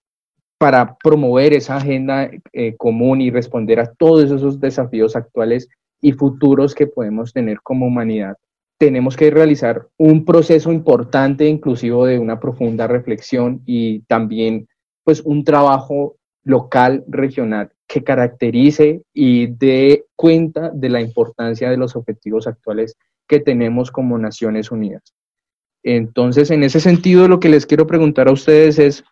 [0.58, 5.68] para promover esa agenda eh, común y responder a todos esos desafíos actuales
[6.00, 8.36] y futuros que podemos tener como humanidad.
[8.78, 14.68] Tenemos que realizar un proceso importante, inclusivo de una profunda reflexión y también
[15.04, 21.96] pues un trabajo local, regional, que caracterice y dé cuenta de la importancia de los
[21.96, 25.14] objetivos actuales que tenemos como Naciones Unidas.
[25.82, 29.04] Entonces, en ese sentido, lo que les quiero preguntar a ustedes es,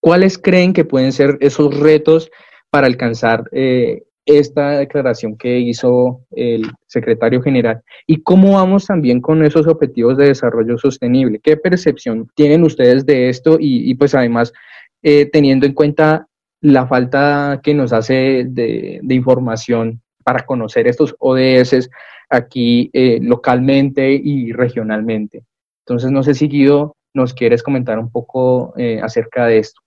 [0.00, 2.30] ¿Cuáles creen que pueden ser esos retos
[2.70, 7.82] para alcanzar eh, esta declaración que hizo el secretario general?
[8.06, 11.38] ¿Y cómo vamos también con esos objetivos de desarrollo sostenible?
[11.42, 13.58] ¿Qué percepción tienen ustedes de esto?
[13.60, 14.54] Y, pues además,
[15.02, 16.26] eh, teniendo en cuenta
[16.62, 21.90] la falta que nos hace de, información para conocer estos ODS
[22.30, 25.44] aquí eh, localmente y regionalmente.
[25.84, 29.80] Entonces, no sé si Guido nos quieres comentar un poco acerca de esto.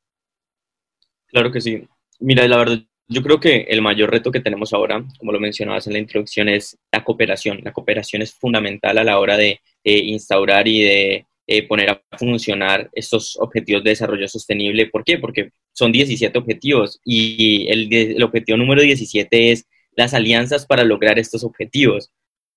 [1.33, 1.83] Claro que sí.
[2.19, 5.87] Mira, la verdad, yo creo que el mayor reto que tenemos ahora, como lo mencionabas
[5.87, 7.59] en la introducción, es la cooperación.
[7.63, 12.89] La cooperación es fundamental a la hora de instaurar y de eh, poner a funcionar
[12.93, 14.85] estos objetivos de desarrollo sostenible.
[14.85, 15.17] ¿Por qué?
[15.17, 19.65] Porque son 17 objetivos y el, el objetivo número 17 es
[19.95, 22.11] las alianzas para lograr estos objetivos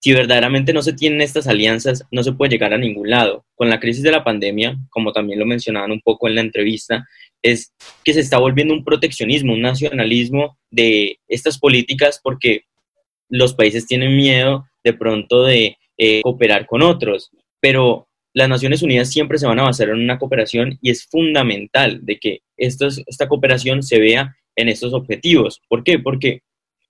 [0.06, 3.44] si verdaderamente no se tienen estas alianzas, no se puede llegar a ningún lado.
[3.54, 7.06] Con la crisis de la pandemia, como también lo mencionaban un poco en la entrevista,
[7.42, 7.72] es
[8.04, 12.62] que se está volviendo un proteccionismo, un nacionalismo de estas políticas porque
[13.28, 19.10] los países tienen miedo de pronto de eh, cooperar con otros, pero las Naciones Unidas
[19.10, 23.82] siempre se van a basar en una cooperación y es fundamental de que esta cooperación
[23.82, 25.62] se vea en estos objetivos.
[25.68, 25.98] ¿Por qué?
[25.98, 26.42] Porque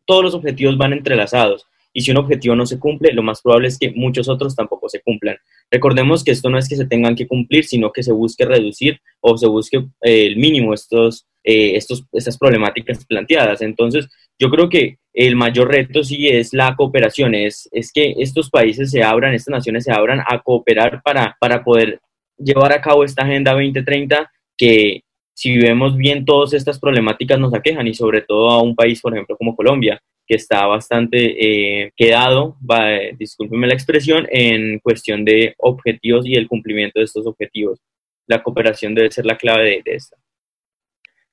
[0.06, 3.68] todos los objetivos van entrelazados y si un objetivo no se cumple, lo más probable
[3.68, 5.38] es que muchos otros tampoco se cumplan.
[5.70, 9.00] Recordemos que esto no es que se tengan que cumplir, sino que se busque reducir
[9.20, 13.62] o se busque eh, el mínimo estos, eh, estos, estas problemáticas planteadas.
[13.62, 18.50] Entonces, yo creo que el mayor reto sí es la cooperación, es, es que estos
[18.50, 22.00] países se abran, estas naciones se abran a cooperar para, para poder
[22.36, 25.00] llevar a cabo esta Agenda 2030 que
[25.32, 29.14] si vemos bien todas estas problemáticas nos aquejan y sobre todo a un país, por
[29.14, 35.54] ejemplo, como Colombia, que está bastante eh, quedado, va, discúlpeme la expresión, en cuestión de
[35.58, 37.80] objetivos y el cumplimiento de estos objetivos.
[38.26, 40.16] La cooperación debe ser la clave de, esta.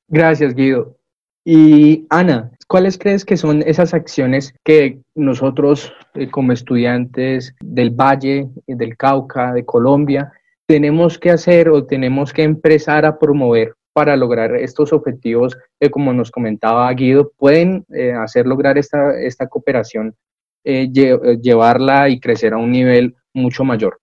[0.08, 0.98] Gracias, Guido.
[1.46, 8.48] Y Ana, ¿cuáles crees que son esas acciones que nosotros eh, como estudiantes del Valle,
[8.68, 10.32] del Cauca, de Colombia,
[10.68, 16.14] tenemos que hacer o tenemos que empezar a promover para lograr estos objetivos, que como
[16.14, 20.16] nos comentaba Guido, pueden eh, hacer lograr esta, esta cooperación,
[20.64, 24.00] eh, eh, llevarla y crecer a un nivel mucho mayor?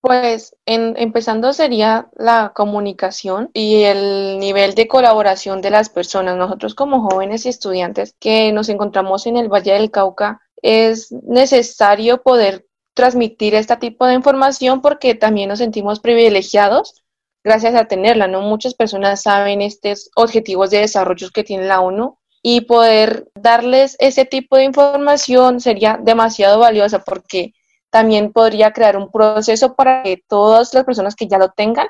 [0.00, 6.36] Pues en, empezando sería la comunicación y el nivel de colaboración de las personas.
[6.36, 12.22] Nosotros como jóvenes y estudiantes que nos encontramos en el Valle del Cauca, es necesario
[12.22, 17.03] poder transmitir este tipo de información porque también nos sentimos privilegiados
[17.44, 18.40] gracias a tenerla, ¿no?
[18.40, 24.24] Muchas personas saben estos objetivos de desarrollo que tiene la ONU y poder darles ese
[24.24, 27.54] tipo de información sería demasiado valiosa porque
[27.90, 31.86] también podría crear un proceso para que todas las personas que ya lo tengan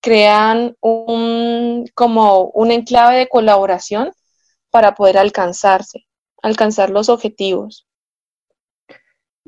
[0.00, 4.12] crean un como un enclave de colaboración
[4.70, 6.06] para poder alcanzarse,
[6.42, 7.87] alcanzar los objetivos.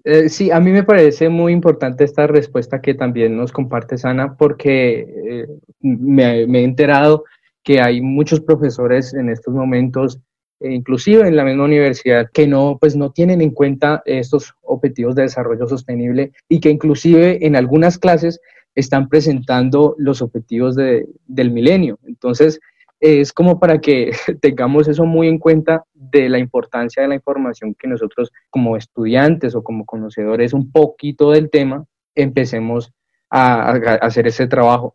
[0.05, 4.37] Eh, sí, a mí me parece muy importante esta respuesta que también nos comparte Sana,
[4.37, 5.47] porque eh,
[5.81, 7.25] me, he enterado
[7.63, 10.21] que hay muchos profesores en estos momentos,
[10.61, 15.15] e inclusive en la misma universidad, que no, pues no tienen en cuenta estos objetivos
[15.15, 18.41] de desarrollo sostenible y que inclusive en algunas clases
[18.75, 21.99] están presentando los objetivos del milenio.
[22.07, 22.61] Entonces,
[23.01, 27.75] es como para que tengamos eso muy en cuenta de la importancia de la información
[27.75, 31.85] que nosotros como estudiantes o como conocedores un poquito del tema
[32.15, 32.93] empecemos
[33.31, 33.71] a,
[34.03, 34.95] hacer ese trabajo.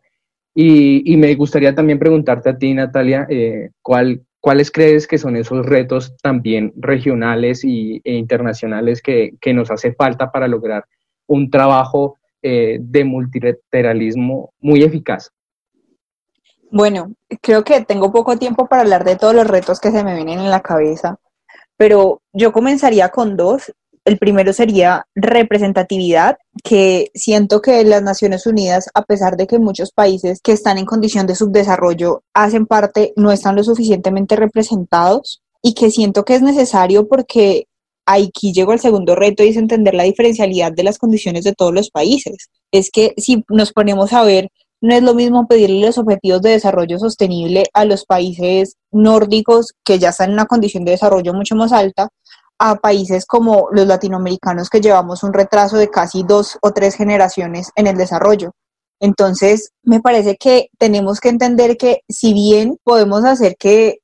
[0.54, 5.66] Y, me gustaría también preguntarte a ti, Natalia, eh, ¿cuál, ¿cuáles crees que son esos
[5.66, 10.84] retos también regionales y, e internacionales que, que, nos hace falta para lograr
[11.26, 15.30] un trabajo eh, de multilateralismo muy eficaz?
[16.70, 17.12] Bueno,
[17.42, 20.40] creo que tengo poco tiempo para hablar de todos los retos que se me vienen
[20.40, 21.16] en la cabeza,
[21.76, 23.72] pero yo comenzaría con dos.
[24.04, 29.90] El primero sería representatividad, que siento que las Naciones Unidas, a pesar de que muchos
[29.90, 35.74] países que están en condición de subdesarrollo hacen parte, no están lo suficientemente representados y
[35.74, 37.66] que siento que es necesario porque
[38.06, 41.74] aquí llegó el segundo reto y es entender la diferencialidad de las condiciones de todos
[41.74, 42.48] los países.
[42.70, 44.50] Es que si nos ponemos a ver
[44.86, 49.98] no es lo mismo pedirle los objetivos de desarrollo sostenible a los países nórdicos que
[49.98, 52.08] ya están en una condición de desarrollo mucho más alta,
[52.58, 57.70] a países como los latinoamericanos que llevamos un retraso de casi dos o tres generaciones
[57.74, 58.52] en el desarrollo.
[59.00, 63.98] Entonces, me parece que tenemos que entender que si bien podemos hacer que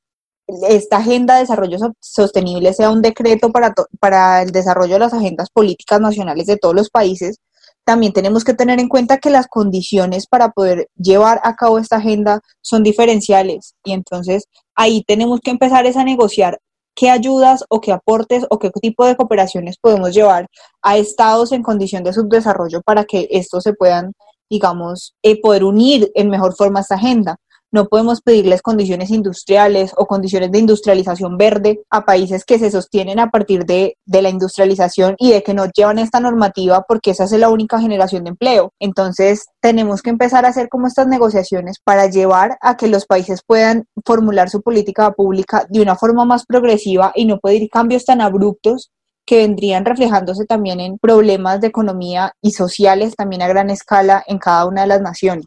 [0.69, 5.49] esta agenda de desarrollo sostenible sea un decreto para, para el desarrollo de las agendas
[5.51, 7.39] políticas nacionales de todos los países,
[7.85, 11.97] también tenemos que tener en cuenta que las condiciones para poder llevar a cabo esta
[11.97, 16.59] agenda son diferenciales y entonces ahí tenemos que empezar a negociar
[16.95, 20.47] qué ayudas o qué aportes o qué tipo de cooperaciones podemos llevar
[20.83, 24.13] a estados en condición de subdesarrollo para que estos se puedan,
[24.51, 27.37] digamos, eh, poder unir en mejor forma esta agenda.
[27.75, 33.19] No podemos pedirles condiciones industriales o condiciones de industrialización verde a países que se sostienen
[33.19, 37.33] a partir de, la industrialización y de que no llevan esta normativa porque esa es
[37.33, 38.75] la única generación de empleo.
[38.79, 43.41] Entonces, tenemos que empezar a hacer como estas negociaciones para llevar a que los países
[43.47, 48.21] puedan formular su política pública de una forma más progresiva y no pedir cambios tan
[48.21, 48.91] abruptos
[49.25, 54.39] que vendrían reflejándose también en problemas de economía y sociales también a gran escala en
[54.39, 55.47] cada una de las naciones.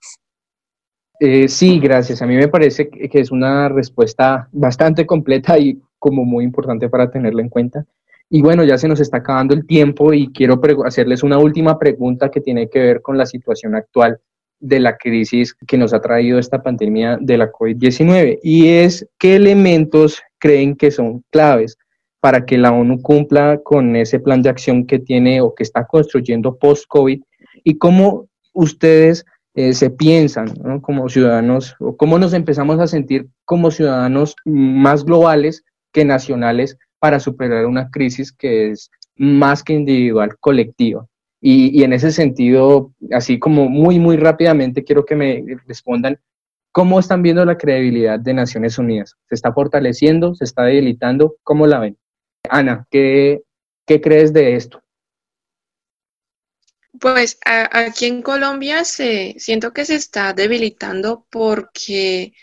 [1.20, 2.22] Eh, sí, gracias.
[2.22, 7.10] A mí me parece que es una respuesta bastante completa y como muy importante para
[7.10, 7.86] tenerla en cuenta.
[8.30, 12.30] Y bueno, ya se nos está acabando el tiempo y quiero hacerles una última pregunta
[12.30, 14.20] que tiene que ver con la situación actual
[14.60, 19.36] de la crisis que nos ha traído esta pandemia de la COVID-19 y es qué
[19.36, 21.78] elementos creen que son claves
[22.20, 25.86] para que la ONU cumpla con ese plan de acción que tiene o que está
[25.86, 27.22] construyendo post-COVID
[27.64, 29.26] y cómo ustedes
[29.56, 35.64] eh, se piensan como ciudadanos o cómo nos empezamos a sentir como ciudadanos más globales
[35.94, 41.08] que nacionales para superar una crisis que es más que individual, colectiva.
[41.40, 46.20] Y, en ese sentido, así como muy, muy rápidamente, quiero que me respondan
[46.72, 49.16] cómo están viendo la credibilidad de Naciones Unidas.
[49.30, 50.34] ¿Se está fortaleciendo?
[50.34, 51.36] ¿Se está debilitando?
[51.44, 51.98] ¿Cómo la ven?
[52.50, 53.44] Ana, ¿qué,
[53.86, 54.82] qué crees de esto?
[57.00, 62.34] Pues aquí en Colombia se, siento que se está debilitando porque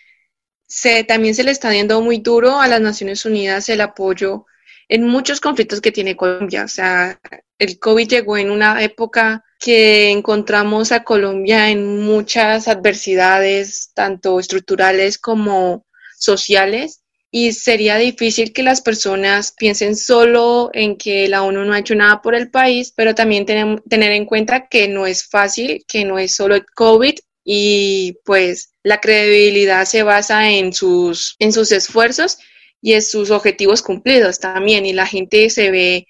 [0.67, 4.47] se, también se le está dando muy duro a las Naciones Unidas el apoyo
[4.89, 6.65] en muchos conflictos que tiene Colombia.
[6.65, 7.21] O sea,
[7.59, 15.19] el COVID llegó en una época que encontramos a Colombia en muchas adversidades, tanto estructurales
[15.19, 15.87] como
[16.19, 17.02] sociales,
[17.35, 21.95] y sería difícil que las personas piensen solo en que la ONU no ha hecho
[21.95, 26.05] nada por el país, pero también tenemos, tener en cuenta que no es fácil, que
[26.05, 31.73] no es solo el COVID y pues la credibilidad se basa en sus, en sus
[31.73, 32.37] esfuerzos
[32.83, 36.07] y en sus objetivos cumplidos también y la gente se ve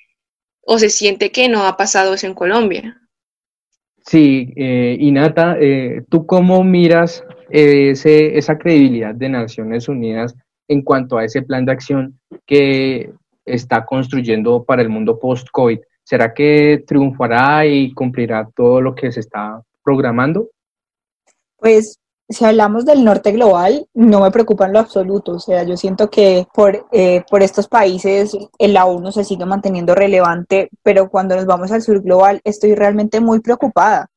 [0.62, 3.00] o se siente que no ha pasado eso en Colombia.
[4.04, 10.34] Sí, eh, Inata, eh, ¿tú cómo miras ese, esa credibilidad de Naciones Unidas
[10.72, 13.12] en cuanto a ese plan de acción que
[13.44, 15.78] está construyendo para el mundo post-COVID.
[16.02, 20.48] ¿Será que triunfará y cumplirá todo lo que se está programando?
[21.56, 21.98] Pues
[22.28, 25.32] si hablamos del norte global, no me preocupa en lo absoluto.
[25.32, 29.94] O sea, yo siento que por, eh, por estos países la ONU se sigue manteniendo
[29.94, 34.08] relevante, pero cuando nos vamos al sur global estoy realmente muy preocupada,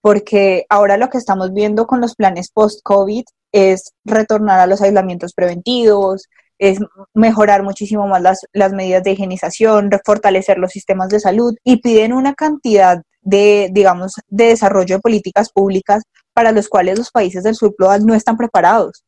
[0.00, 5.32] porque ahora lo que estamos viendo con los planes post-COVID es retornar a los aislamientos
[5.32, 6.28] preventivos,
[6.58, 6.78] es
[7.14, 12.12] mejorar muchísimo más las, las medidas de higienización, fortalecer los sistemas de salud y piden
[12.12, 17.56] una cantidad de, digamos, de desarrollo de políticas públicas para los cuales los países del
[17.56, 19.04] sur global no están preparados.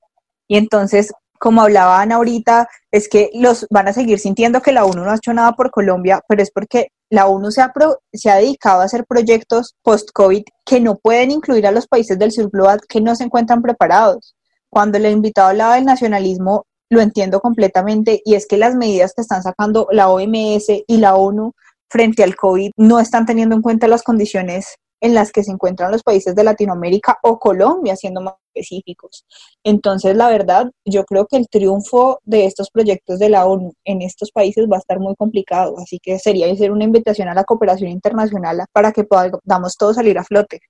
[0.48, 5.04] Y entonces, como hablaban ahorita, es que los van a seguir sintiendo que la ONU
[5.04, 7.72] no ha hecho nada por Colombia, pero es porque la ONU se ha,
[8.12, 12.32] se ha dedicado a hacer proyectos post-COVID que no pueden incluir a los países del
[12.32, 14.34] sur global que no se encuentran preparados.
[14.70, 19.22] Cuando el invitado hablaba del nacionalismo, lo entiendo completamente y es que las medidas que
[19.22, 21.52] están sacando la OMS y la ONU
[21.88, 25.92] frente al COVID no están teniendo en cuenta las condiciones en las que se encuentran
[25.92, 29.26] los países de Latinoamérica o Colombia, siendo más específicos.
[29.64, 34.02] Entonces, la verdad, yo creo que el triunfo de estos proyectos de la ONU en
[34.02, 37.44] estos países va a estar muy complicado, así que sería hacer una invitación a la
[37.44, 40.60] cooperación internacional para que podamos todos salir a flote.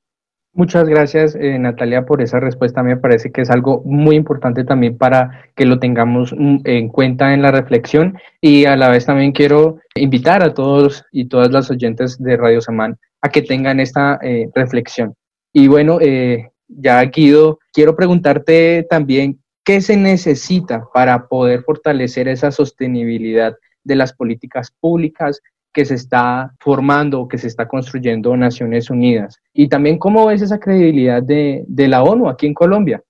[0.54, 2.82] Muchas gracias, eh, Natalia, por esa respuesta.
[2.82, 7.32] Me parece que es algo muy importante también para que lo tengamos mm, en cuenta
[7.32, 11.70] en la reflexión y a la vez también quiero invitar a todos y todas las
[11.70, 15.14] oyentes de Radio Samán a que tengan esta eh, reflexión.
[15.52, 22.50] Y bueno, eh, ya Guido, quiero preguntarte también qué se necesita para poder fortalecer esa
[22.50, 23.54] sostenibilidad
[23.84, 25.40] de las políticas públicas
[25.72, 29.36] que se está formando, que se está construyendo Naciones Unidas.
[29.52, 33.02] Y también cómo ves esa credibilidad de, de la ONU aquí en Colombia.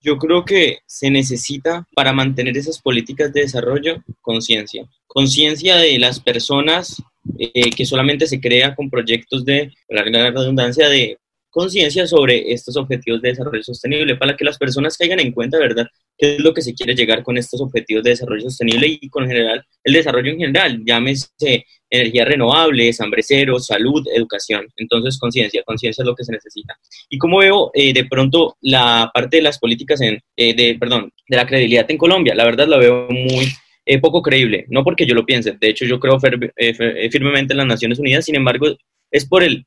[0.00, 4.86] Yo creo que se necesita para mantener esas políticas de desarrollo conciencia.
[5.06, 7.02] Conciencia de las personas
[7.38, 11.18] eh, que solamente se crea con proyectos de, la redundancia, de
[11.56, 15.86] conciencia sobre estos objetivos de desarrollo sostenible para que las personas caigan en cuenta, ¿verdad?,
[16.18, 19.26] qué es lo que se quiere llegar con estos objetivos de desarrollo sostenible y con
[19.26, 24.66] general el desarrollo en general, llámese energías renovables, hambre cero, salud, educación.
[24.76, 26.78] Entonces, conciencia, conciencia es lo que se necesita.
[27.08, 31.10] Y como veo eh, de pronto la parte de las políticas en, eh, de, perdón,
[31.26, 33.46] de la credibilidad en Colombia, la verdad la veo muy
[33.86, 37.66] eh, poco creíble, no porque yo lo piense, de hecho yo creo firmemente en las
[37.66, 38.66] Naciones Unidas, sin embargo,
[39.10, 39.64] es por el,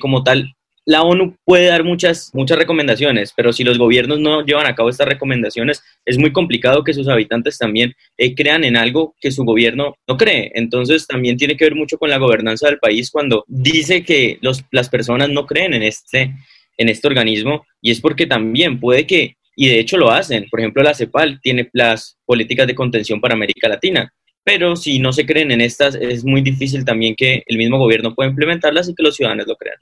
[0.00, 0.54] como tal,
[0.84, 4.88] la ONU puede dar muchas, muchas recomendaciones, pero si los gobiernos no llevan a cabo
[4.88, 9.44] estas recomendaciones, es muy complicado que sus habitantes también eh, crean en algo que su
[9.44, 10.50] gobierno no cree.
[10.54, 14.64] Entonces también tiene que ver mucho con la gobernanza del país cuando dice que los,
[14.72, 16.34] las personas no creen en este,
[16.76, 20.60] en este organismo y es porque también puede que, y de hecho lo hacen, por
[20.60, 24.12] ejemplo la CEPAL tiene las políticas de contención para América Latina.
[24.44, 28.14] Pero si no se creen en estas, es muy difícil también que el mismo gobierno
[28.14, 29.78] pueda implementarlas y que los ciudadanos lo crean.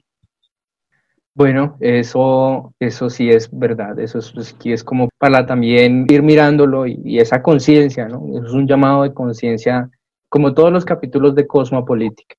[1.33, 6.85] Bueno, eso, eso sí es verdad, eso es, pues, es como para también ir mirándolo
[6.85, 8.21] y, esa conciencia, ¿no?
[8.45, 9.89] es un llamado de conciencia,
[10.27, 12.35] como todos los capítulos de Cosmopolítica.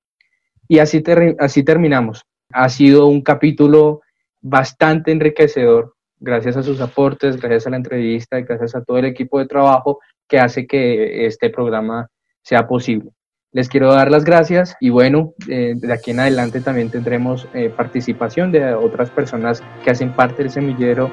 [0.68, 1.03] Y así,
[1.39, 2.22] así terminamos.
[2.53, 4.03] Ha sido un capítulo
[4.43, 9.05] bastante enriquecedor, gracias a sus aportes, gracias a la entrevista y gracias a todo el
[9.05, 9.99] equipo de trabajo
[10.29, 12.09] que hace que este programa
[12.43, 13.11] sea posible.
[13.53, 17.68] Les quiero dar las gracias y bueno, eh, de aquí en adelante también tendremos eh,
[17.68, 21.11] participación de otras personas que hacen parte del semillero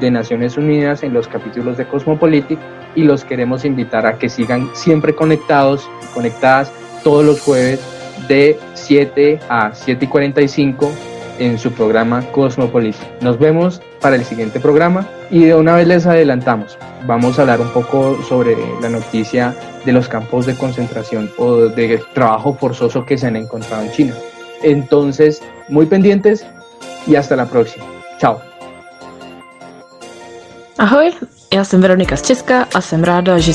[0.00, 2.58] de Naciones Unidas en los capítulos de Cosmopolitic
[2.94, 6.72] y los queremos invitar a que sigan siempre conectados, conectadas
[7.04, 7.80] todos los jueves
[8.26, 10.90] de 7 a 7 y 45
[11.40, 13.20] en su programa Cosmopolitic.
[13.20, 16.76] Nos vemos para el siguiente programa y de una vez les adelantamos,
[17.06, 19.54] vamos a hablar un poco sobre la noticia
[19.86, 24.14] de los campos de concentración o de trabajo forzoso que se han encontrado en China.
[24.62, 26.44] Entonces, muy pendientes
[27.06, 27.84] y hasta la próxima.
[28.18, 28.40] Chao.
[30.78, 31.14] Ahoj,
[31.54, 33.52] já jsem Veronika Z Česka a jsem ráda, že.